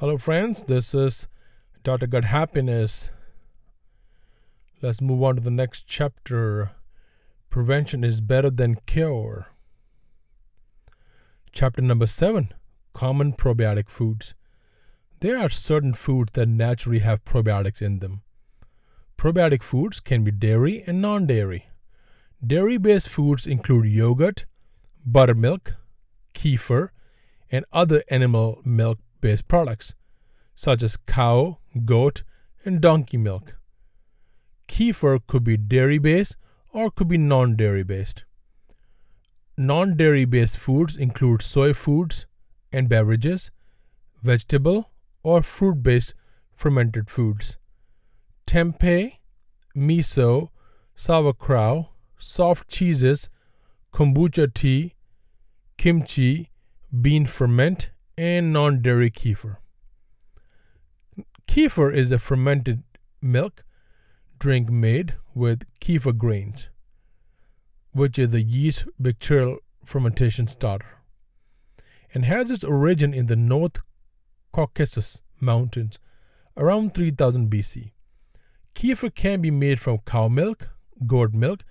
[0.00, 0.62] Hello, friends.
[0.64, 1.26] This is
[1.82, 2.06] Dr.
[2.06, 3.08] Gut Happiness.
[4.82, 6.72] Let's move on to the next chapter.
[7.48, 9.46] Prevention is better than cure.
[11.50, 12.52] Chapter number seven
[12.92, 14.34] Common probiotic foods.
[15.20, 18.20] There are certain foods that naturally have probiotics in them.
[19.16, 21.70] Probiotic foods can be dairy and non dairy.
[22.46, 24.44] Dairy based foods include yogurt,
[25.06, 25.72] buttermilk,
[26.34, 26.90] kefir,
[27.50, 29.94] and other animal milk based products,
[30.54, 32.22] such as cow, goat,
[32.64, 33.56] and donkey milk.
[34.68, 36.36] Kefir could be dairy based
[36.72, 38.24] or could be non dairy based.
[39.56, 42.26] Non dairy based foods include soy foods
[42.72, 43.50] and beverages,
[44.22, 44.90] vegetable
[45.22, 46.14] or fruit based
[46.54, 47.56] fermented foods.
[48.46, 49.12] Tempeh,
[49.74, 50.50] miso,
[50.94, 51.86] sauerkraut,
[52.18, 53.28] soft cheeses,
[53.92, 54.94] kombucha tea,
[55.76, 56.50] kimchi,
[57.00, 59.56] bean ferment, and non dairy kefir.
[61.46, 62.82] Kefir is a fermented
[63.20, 63.64] milk
[64.38, 66.68] drink made with kefir grains,
[67.92, 70.98] which is the yeast bacterial fermentation starter,
[72.12, 73.80] and has its origin in the North
[74.52, 75.98] Caucasus Mountains
[76.56, 77.92] around 3000 BC.
[78.74, 80.68] Kefir can be made from cow milk,
[81.06, 81.64] goat milk,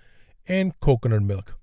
[0.46, 1.56] and coconut milk.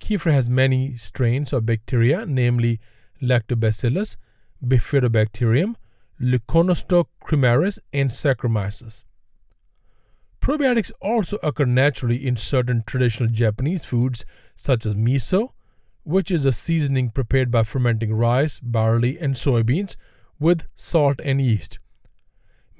[0.00, 2.80] Kefir has many strains of bacteria, namely
[3.22, 4.16] Lactobacillus,
[4.64, 5.76] Bifidobacterium,
[6.20, 9.04] Leuconostoc cremoris, and Saccharomyces.
[10.40, 14.24] Probiotics also occur naturally in certain traditional Japanese foods
[14.56, 15.52] such as miso,
[16.02, 19.96] which is a seasoning prepared by fermenting rice, barley, and soybeans
[20.38, 21.78] with salt and yeast.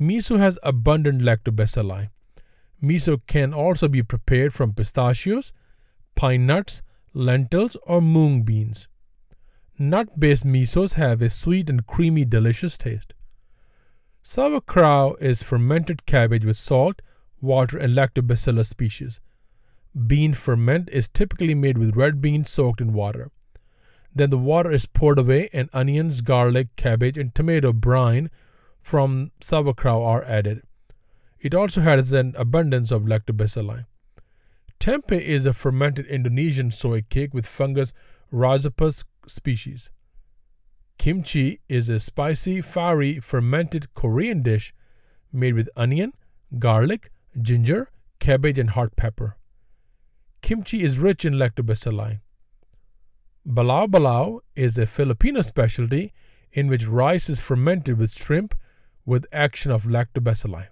[0.01, 2.09] Miso has abundant lactobacilli.
[2.83, 5.53] Miso can also be prepared from pistachios,
[6.15, 6.81] pine nuts,
[7.13, 8.89] lentils, or mung beans.
[9.83, 13.15] Nut based misos have a sweet and creamy, delicious taste.
[14.23, 17.01] Sauerkraut is fermented cabbage with salt,
[17.41, 19.21] water, and lactobacillus species.
[20.07, 23.31] Bean ferment is typically made with red beans soaked in water.
[24.15, 28.29] Then the water is poured away, and onions, garlic, cabbage, and tomato brine
[28.83, 30.63] from sauerkraut are added.
[31.41, 33.87] It also has an abundance of lactobacilli.
[34.79, 37.95] Tempeh is a fermented Indonesian soy cake with fungus
[38.33, 39.91] Rhizopus species.
[40.99, 44.75] Kimchi is a spicy, fiery, fermented Korean dish
[45.33, 46.13] made with onion,
[46.59, 49.37] garlic, ginger, cabbage, and hot pepper.
[50.43, 52.21] Kimchi is rich in lactobacilli.
[53.49, 56.13] Balao balao is a Filipino specialty
[56.53, 58.55] in which rice is fermented with shrimp
[59.07, 60.67] with action of lactobacilli.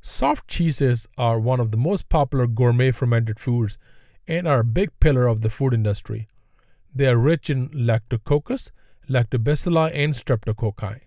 [0.00, 3.78] Soft cheeses are one of the most popular gourmet fermented foods
[4.26, 6.28] and are a big pillar of the food industry.
[6.94, 8.70] They are rich in lactococcus,
[9.08, 11.00] lactobacilli, and streptococci.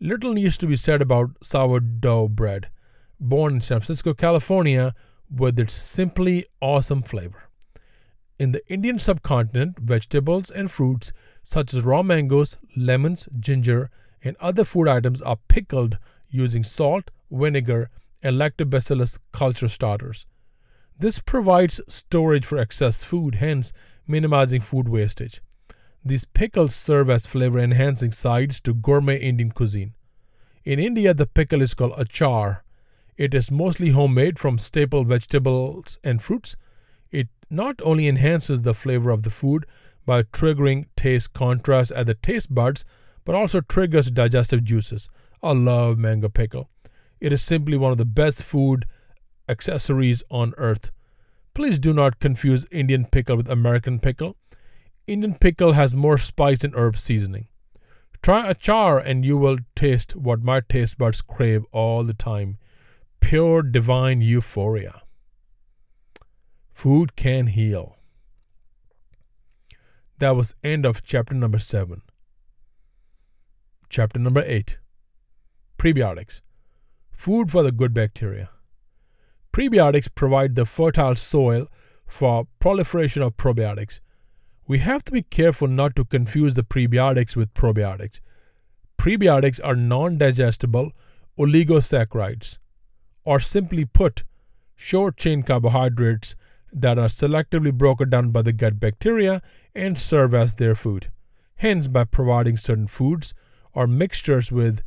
[0.00, 2.68] Little needs to be said about sourdough bread,
[3.18, 4.94] born in San Francisco, California,
[5.30, 7.48] with its simply awesome flavor.
[8.38, 11.12] In the Indian subcontinent, vegetables and fruits
[11.42, 13.90] such as raw mangoes, lemons, ginger,
[14.22, 15.98] and other food items are pickled
[16.30, 17.90] using salt, vinegar,
[18.22, 20.26] and lactobacillus culture starters.
[21.00, 23.72] This provides storage for excess food, hence
[24.06, 25.40] minimizing food wastage.
[26.04, 29.94] These pickles serve as flavor enhancing sides to gourmet Indian cuisine.
[30.62, 32.58] In India, the pickle is called achar.
[33.16, 36.54] It is mostly homemade from staple vegetables and fruits.
[37.10, 39.64] It not only enhances the flavor of the food
[40.04, 42.84] by triggering taste contrast at the taste buds,
[43.24, 45.08] but also triggers digestive juices.
[45.42, 46.68] I love mango pickle.
[47.20, 48.84] It is simply one of the best food
[49.50, 50.90] accessories on earth.
[51.52, 54.36] Please do not confuse Indian pickle with American pickle.
[55.06, 57.48] Indian pickle has more spice and herb seasoning.
[58.22, 62.58] Try achar and you will taste what my taste buds crave all the time
[63.20, 65.02] pure divine euphoria.
[66.72, 67.96] Food can heal.
[70.18, 72.02] That was end of chapter number 7.
[73.88, 74.78] Chapter number 8.
[75.78, 76.40] Prebiotics.
[77.12, 78.50] Food for the good bacteria.
[79.60, 81.66] Prebiotics provide the fertile soil
[82.06, 84.00] for proliferation of probiotics.
[84.66, 88.20] We have to be careful not to confuse the prebiotics with probiotics.
[88.98, 90.92] Prebiotics are non digestible
[91.38, 92.56] oligosaccharides,
[93.22, 94.24] or simply put,
[94.76, 96.36] short chain carbohydrates
[96.72, 99.42] that are selectively broken down by the gut bacteria
[99.74, 101.10] and serve as their food.
[101.56, 103.34] Hence, by providing certain foods
[103.74, 104.82] or mixtures with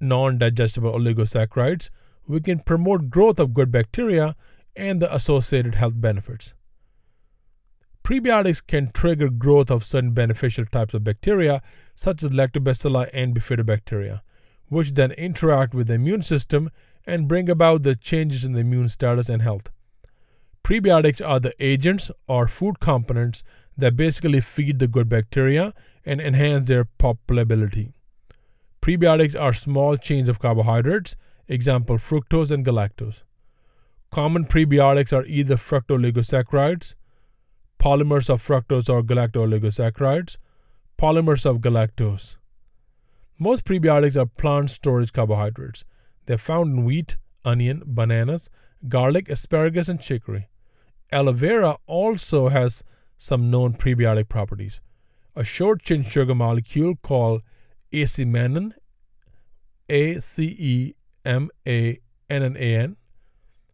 [0.00, 1.90] non digestible oligosaccharides,
[2.32, 4.34] we can promote growth of good bacteria
[4.74, 6.54] and the associated health benefits.
[8.02, 11.62] Prebiotics can trigger growth of certain beneficial types of bacteria,
[11.94, 14.22] such as lactobacilli and bifidobacteria,
[14.68, 16.70] which then interact with the immune system
[17.06, 19.68] and bring about the changes in the immune status and health.
[20.64, 23.44] Prebiotics are the agents or food components
[23.76, 25.74] that basically feed the good bacteria
[26.04, 27.92] and enhance their populability.
[28.80, 31.14] Prebiotics are small chains of carbohydrates,
[31.48, 33.22] example fructose and galactose.
[34.10, 36.94] Common prebiotics are either fructooligosaccharides,
[37.78, 40.36] polymers of fructose or galactooligosaccharides,
[41.00, 42.36] polymers of galactose.
[43.38, 45.84] Most prebiotics are plant storage carbohydrates.
[46.26, 48.48] They're found in wheat, onion, bananas,
[48.88, 50.48] garlic, asparagus, and chicory.
[51.10, 52.84] Aloe vera also has
[53.18, 54.80] some known prebiotic properties.
[55.34, 57.42] A short chain sugar molecule called
[57.92, 58.72] acemannan,
[59.88, 60.94] A C E
[61.24, 62.96] M A N N A N,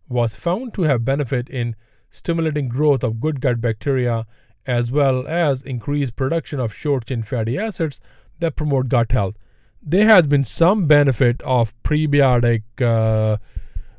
[0.09, 1.77] was found to have benefit in
[2.11, 4.27] stimulating growth of good gut bacteria
[4.67, 8.01] as well as increased production of short chain fatty acids
[8.39, 9.35] that promote gut health.
[9.83, 13.39] There has been some benefit of prebiotic uh,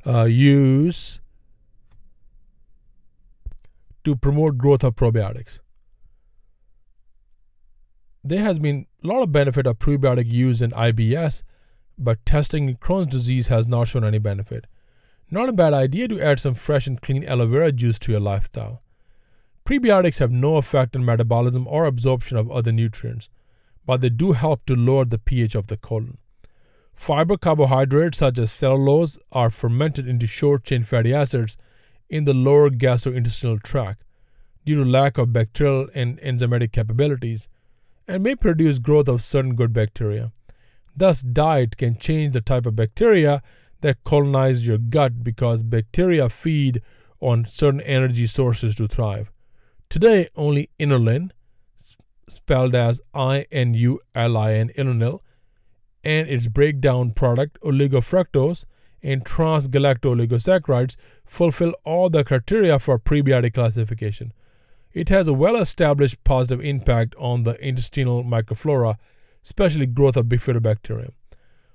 [0.07, 1.22] uh, use
[4.04, 5.60] to promote growth of probiotics.
[8.24, 11.44] There has been a lot of benefit of prebiotic use in IBS,
[12.00, 14.66] but testing in Crohn's disease has not shown any benefit.
[15.30, 18.22] Not a bad idea to add some fresh and clean aloe vera juice to your
[18.22, 18.81] lifestyle.
[19.66, 23.30] Prebiotics have no effect on metabolism or absorption of other nutrients,
[23.86, 26.18] but they do help to lower the pH of the colon.
[26.96, 31.57] Fiber carbohydrates such as cellulose are fermented into short chain fatty acids
[32.10, 34.04] in the lower gastrointestinal tract
[34.66, 37.48] due to lack of bacterial and enzymatic capabilities
[38.07, 40.31] and may produce growth of certain good bacteria.
[41.00, 43.42] Thus, diet can change the type of bacteria
[43.80, 46.81] that colonize your gut because bacteria feed
[47.22, 49.31] on certain energy sources to thrive.
[49.88, 51.31] Today, only inulin,
[52.28, 55.19] spelled as I N U L I N, inulin,
[56.04, 58.66] and its breakdown product, oligofructose,
[59.02, 64.34] and transgalactooligosaccharides fulfill all the criteria for prebiotic classification.
[64.92, 68.98] It has a well established positive impact on the intestinal microflora,
[69.44, 71.12] especially growth of bifidobacterium.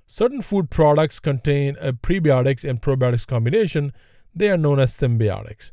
[0.07, 3.91] Certain food products contain a prebiotics and probiotics combination.
[4.33, 5.71] They are known as symbiotics.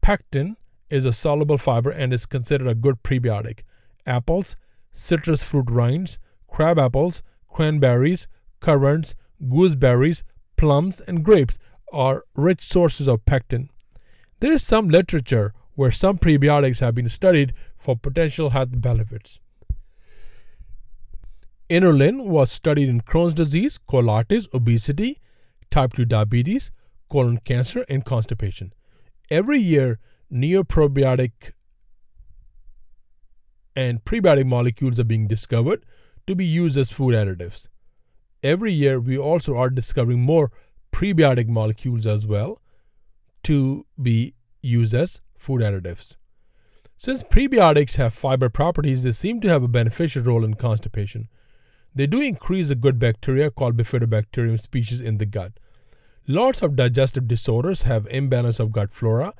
[0.00, 0.56] Pectin
[0.88, 3.60] is a soluble fiber and is considered a good prebiotic.
[4.06, 4.56] Apples,
[4.92, 6.18] citrus fruit rinds,
[6.48, 8.28] crab apples, cranberries,
[8.60, 9.14] currants,
[9.48, 10.22] gooseberries,
[10.56, 11.58] plums, and grapes
[11.92, 13.68] are rich sources of pectin.
[14.40, 19.40] There is some literature where some prebiotics have been studied for potential health benefits.
[21.68, 25.20] Inulin was studied in Crohn's disease, colitis, obesity,
[25.70, 26.70] type 2 diabetes,
[27.10, 28.72] colon cancer, and constipation.
[29.30, 29.98] Every year,
[30.32, 31.52] neoprobiotic
[33.74, 35.84] and prebiotic molecules are being discovered
[36.26, 37.66] to be used as food additives.
[38.42, 40.52] Every year, we also are discovering more
[40.92, 42.62] prebiotic molecules as well
[43.42, 46.14] to be used as food additives.
[46.96, 51.28] Since prebiotics have fiber properties, they seem to have a beneficial role in constipation.
[51.96, 55.52] They do increase the good bacteria called bifidobacterium species in the gut.
[56.28, 59.32] Lots of digestive disorders have imbalance of gut flora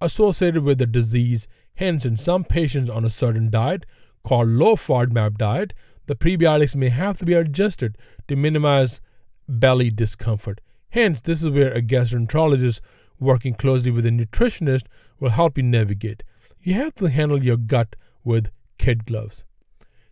[0.00, 1.46] associated with the disease.
[1.74, 3.86] Hence, in some patients on a certain diet
[4.24, 5.72] called low FODMAP diet,
[6.06, 9.00] the prebiotics may have to be adjusted to minimize
[9.48, 10.60] belly discomfort.
[10.88, 12.80] Hence, this is where a gastroenterologist
[13.20, 14.86] working closely with a nutritionist
[15.20, 16.24] will help you navigate.
[16.60, 19.44] You have to handle your gut with kid gloves.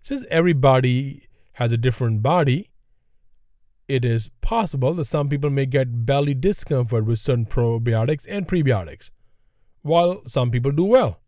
[0.03, 1.28] Since everybody
[1.59, 2.71] has a different body,
[3.89, 9.11] it is possible that some people may get belly discomfort with certain probiotics and prebiotics,
[9.83, 11.19] while some people do well.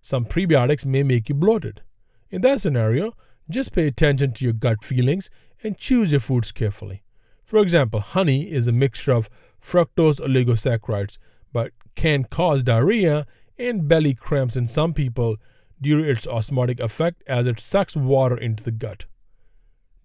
[0.00, 1.82] Some prebiotics may make you bloated.
[2.30, 3.14] In that scenario,
[3.50, 5.28] just pay attention to your gut feelings
[5.62, 7.02] and choose your foods carefully.
[7.44, 9.28] For example, honey is a mixture of
[9.62, 11.18] fructose oligosaccharides,
[11.52, 13.26] but can cause diarrhea
[13.58, 15.36] and belly cramps in some people
[15.80, 19.04] due to its osmotic effect as it sucks water into the gut.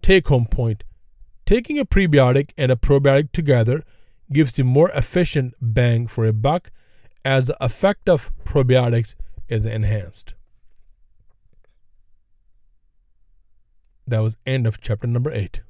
[0.02, 0.84] Take home point
[1.46, 3.84] taking a prebiotic and a probiotic together
[4.32, 6.72] gives you more efficient bang for a buck
[7.24, 9.16] as the effect of probiotics
[9.48, 10.34] is enhanced.
[14.08, 15.62] That was end of chapter number 8.